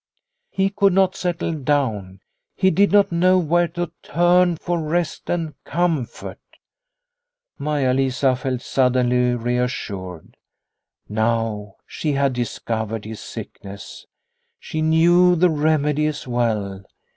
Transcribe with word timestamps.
He 0.49 0.71
could 0.71 0.93
not 0.93 1.15
settle 1.15 1.53
down, 1.53 2.21
he 2.55 2.71
did 2.71 2.91
not 2.91 3.11
know 3.11 3.37
where 3.37 3.67
to 3.67 3.91
turn 4.01 4.55
for 4.55 4.81
rest 4.81 5.29
and 5.29 5.53
comfort. 5.63 6.39
Maia 7.59 7.93
Lisa 7.93 8.35
felt 8.35 8.61
suddenly 8.61 9.35
reassured. 9.35 10.37
Now 11.07 11.75
she 11.85 12.13
had 12.13 12.33
discovered 12.33 13.05
his 13.05 13.19
sickness, 13.19 14.07
she 14.59 14.81
knew 14.81 15.35
the 15.35 15.51
remedy 15.51 16.07
as 16.07 16.25
well. 16.27 16.83